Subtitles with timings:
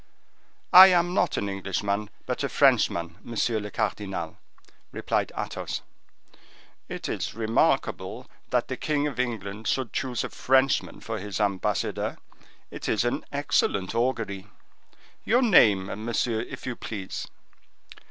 [0.73, 4.39] "I am not an Englishman, but a Frenchman, monsieur le cardinal,"
[4.91, 5.81] replied Athos.
[6.89, 12.17] "It is remarkable that the king of England should choose a Frenchman for his ambassador;
[12.71, 14.47] it is an excellent augury.
[15.23, 17.27] Your name, monsieur, if you please."